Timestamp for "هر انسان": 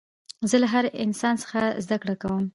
0.73-1.35